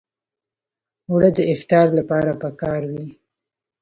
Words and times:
اوړه 1.09 1.29
د 1.37 1.39
افطار 1.53 1.87
لپاره 1.99 2.31
پکار 2.43 2.81
وي 2.91 3.05